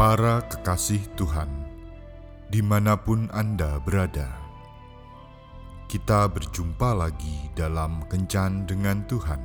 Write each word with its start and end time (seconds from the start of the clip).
Para 0.00 0.40
kekasih 0.48 1.12
Tuhan, 1.12 1.68
di 2.48 2.64
mana 2.64 2.96
pun 2.96 3.28
Anda 3.36 3.76
berada, 3.84 4.32
kita 5.92 6.24
berjumpa 6.24 6.96
lagi 6.96 7.52
dalam 7.52 8.08
Kencan 8.08 8.64
dengan 8.64 9.04
Tuhan, 9.04 9.44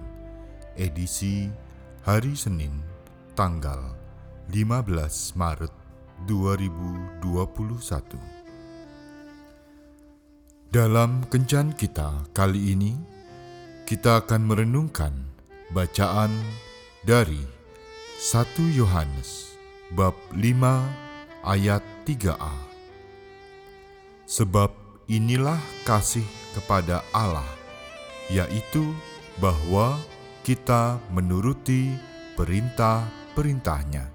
edisi 0.80 1.52
hari 2.08 2.40
Senin, 2.40 2.72
tanggal 3.36 4.00
15 4.48 5.36
Maret 5.36 5.76
2021. 6.24 8.16
Dalam 10.72 11.28
Kencan 11.28 11.76
kita 11.76 12.32
kali 12.32 12.72
ini, 12.72 12.96
kita 13.84 14.24
akan 14.24 14.48
merenungkan 14.48 15.20
bacaan 15.76 16.32
dari 17.04 17.44
1 18.24 18.72
Yohanes 18.72 19.55
bab 19.94 20.18
5 20.34 21.46
ayat 21.46 21.84
3a. 22.10 22.56
Sebab 24.26 24.74
inilah 25.06 25.62
kasih 25.86 26.26
kepada 26.58 27.06
Allah, 27.14 27.46
yaitu 28.34 28.82
bahwa 29.38 30.02
kita 30.42 30.98
menuruti 31.14 31.94
perintah-perintahnya. 32.34 34.10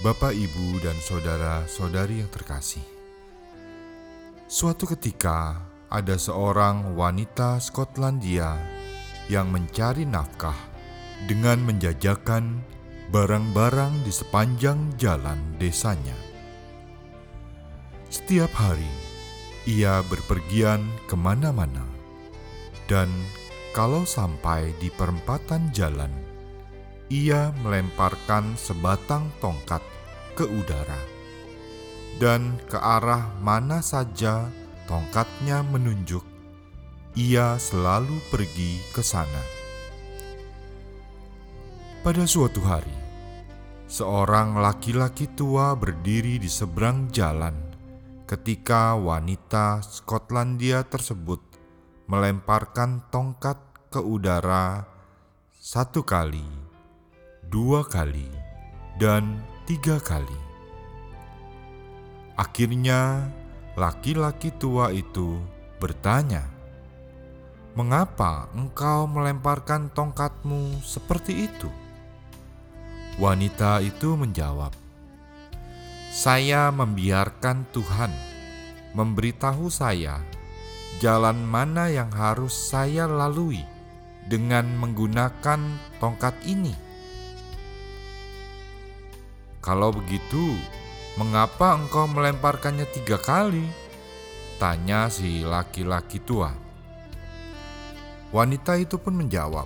Bapak, 0.00 0.32
Ibu, 0.32 0.80
dan 0.82 0.96
saudara-saudari 0.98 2.24
yang 2.24 2.30
terkasih, 2.32 2.82
suatu 4.50 4.88
ketika 4.88 5.60
ada 5.92 6.16
seorang 6.16 6.96
wanita 6.96 7.60
Skotlandia 7.60 8.56
yang 9.30 9.52
mencari 9.52 10.08
nafkah 10.08 10.56
dengan 11.28 11.60
menjajakan 11.62 12.64
barang-barang 13.10 14.06
di 14.06 14.12
sepanjang 14.14 14.94
jalan 14.94 15.58
desanya. 15.58 16.14
Setiap 18.06 18.54
hari, 18.54 18.86
ia 19.66 19.98
berpergian 20.06 20.86
ke 21.10 21.18
mana-mana, 21.18 21.82
dan 22.86 23.10
kalau 23.74 24.06
sampai 24.06 24.70
di 24.78 24.94
perempatan 24.94 25.74
jalan, 25.74 26.10
ia 27.10 27.50
melemparkan 27.66 28.54
sebatang 28.54 29.26
tongkat 29.42 29.82
ke 30.38 30.46
udara, 30.46 31.02
dan 32.22 32.62
ke 32.70 32.78
arah 32.78 33.26
mana 33.42 33.82
saja 33.82 34.46
tongkatnya 34.86 35.66
menunjuk, 35.66 36.22
ia 37.18 37.58
selalu 37.58 38.22
pergi 38.30 38.78
ke 38.94 39.02
sana. 39.02 39.42
Pada 42.06 42.24
suatu 42.24 42.62
hari, 42.64 42.99
seorang 43.90 44.54
laki-laki 44.62 45.26
tua 45.34 45.74
berdiri 45.74 46.38
di 46.38 46.46
seberang 46.46 47.10
jalan 47.10 47.58
ketika 48.22 48.94
wanita 48.94 49.82
Skotlandia 49.82 50.86
tersebut 50.86 51.42
melemparkan 52.06 53.02
tongkat 53.10 53.58
ke 53.90 53.98
udara 53.98 54.86
satu 55.58 56.06
kali, 56.06 56.46
dua 57.50 57.82
kali, 57.82 58.30
dan 59.02 59.42
tiga 59.66 59.98
kali. 59.98 60.38
Akhirnya, 62.38 63.26
laki-laki 63.74 64.54
tua 64.54 64.94
itu 64.94 65.42
bertanya, 65.82 66.46
"Mengapa 67.74 68.46
engkau 68.54 69.10
melemparkan 69.10 69.90
tongkatmu 69.90 70.78
seperti 70.78 71.50
itu?" 71.50 71.89
Wanita 73.18 73.82
itu 73.82 74.14
menjawab, 74.14 74.70
"Saya 76.14 76.70
membiarkan 76.70 77.66
Tuhan 77.74 78.12
memberitahu 78.94 79.66
saya 79.66 80.22
jalan 81.02 81.42
mana 81.42 81.90
yang 81.90 82.12
harus 82.14 82.52
saya 82.54 83.10
lalui 83.10 83.66
dengan 84.30 84.68
menggunakan 84.78 85.58
tongkat 85.98 86.36
ini. 86.46 86.76
Kalau 89.58 89.90
begitu, 89.90 90.54
mengapa 91.18 91.74
engkau 91.74 92.06
melemparkannya 92.06 92.86
tiga 92.94 93.18
kali?" 93.18 93.66
tanya 94.60 95.08
si 95.08 95.40
laki-laki 95.40 96.20
tua. 96.20 96.52
Wanita 98.28 98.76
itu 98.76 99.00
pun 99.00 99.16
menjawab, 99.16 99.64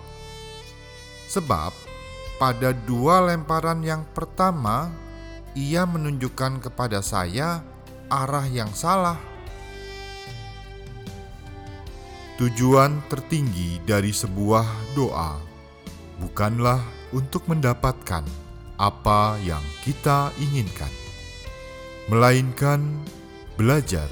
"Sebab 1.27 1.75
pada 2.35 2.75
dua 2.75 3.31
lemparan 3.31 3.79
yang 3.87 4.03
pertama, 4.11 4.91
ia 5.55 5.87
menunjukkan 5.87 6.67
kepada 6.67 6.99
saya 6.99 7.63
arah 8.11 8.47
yang 8.51 8.71
salah. 8.75 9.19
Tujuan 12.35 12.99
tertinggi 13.07 13.79
dari 13.87 14.11
sebuah 14.11 14.67
doa 14.99 15.39
bukanlah 16.19 16.83
untuk 17.15 17.47
mendapatkan 17.47 18.27
apa 18.75 19.39
yang 19.47 19.63
kita 19.87 20.35
inginkan, 20.43 20.91
melainkan 22.11 22.83
belajar 23.55 24.11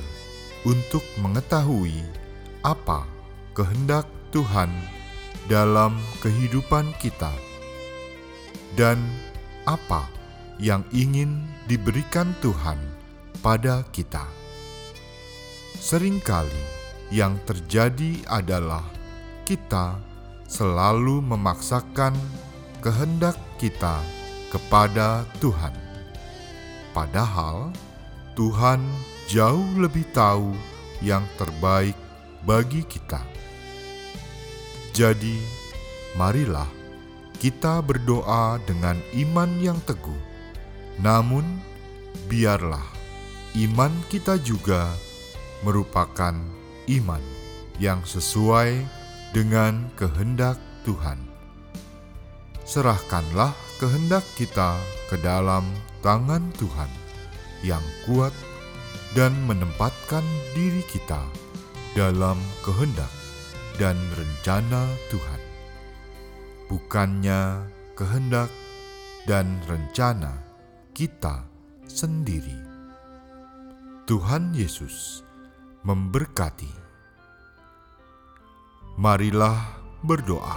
untuk 0.63 1.03
mengetahui 1.19 1.99
apa 2.63 3.03
kehendak 3.59 4.07
Tuhan 4.31 4.71
dalam 5.51 5.99
kehidupan 6.23 6.95
kita 7.03 7.35
dan 8.75 8.99
apa 9.69 10.09
yang 10.63 10.83
ingin 10.95 11.43
diberikan 11.67 12.33
Tuhan 12.43 12.79
pada 13.43 13.83
kita. 13.91 14.25
Seringkali 15.83 16.63
yang 17.11 17.37
terjadi 17.43 18.23
adalah 18.31 18.87
kita 19.43 19.99
selalu 20.47 21.19
memaksakan 21.21 22.15
kehendak 22.79 23.35
kita 23.59 23.99
kepada 24.53 25.27
Tuhan, 25.43 25.75
padahal 26.95 27.75
Tuhan 28.39 28.81
jauh 29.27 29.67
lebih 29.81 30.07
tahu 30.15 30.55
yang 31.03 31.25
terbaik 31.41 31.97
bagi 32.47 32.87
kita. 32.87 33.21
Jadi, 34.93 35.41
marilah 36.21 36.82
kita 37.43 37.83
berdoa 37.83 38.63
dengan 38.71 38.95
iman 39.19 39.51
yang 39.59 39.75
teguh, 39.83 40.23
namun 41.03 41.43
biarlah 42.31 42.87
iman 43.67 43.91
kita 44.07 44.39
juga 44.47 44.87
merupakan 45.67 46.39
iman 46.87 47.25
yang 47.83 47.99
sesuai 48.07 48.87
dengan 49.35 49.91
kehendak 49.99 50.55
Tuhan. 50.87 51.19
Serahkanlah 52.63 53.51
kehendak 53.83 54.23
kita 54.39 54.79
ke 55.11 55.19
dalam 55.19 55.67
tangan 55.99 56.47
Tuhan 56.63 56.91
yang 57.67 57.83
kuat 58.07 58.31
dan 59.19 59.35
menempatkan 59.51 60.23
diri 60.55 60.87
kita 60.87 61.27
dalam 61.99 62.39
kehendak 62.63 63.11
dan 63.83 63.99
rencana 64.15 64.87
Tuhan 65.11 65.52
bukannya 66.73 67.69
kehendak 67.93 68.49
dan 69.29 69.61
rencana 69.69 70.41
kita 70.97 71.45
sendiri. 71.85 72.57
Tuhan 74.09 74.57
Yesus 74.57 75.21
memberkati. 75.85 76.73
Marilah 78.97 79.85
berdoa. 80.01 80.57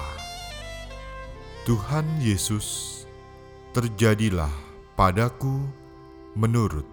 Tuhan 1.68 2.08
Yesus, 2.24 3.04
terjadilah 3.76 4.56
padaku 4.96 5.68
menurut 6.40 6.88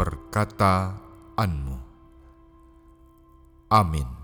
perkataanmu. 0.00 1.76
Amin. 3.68 4.21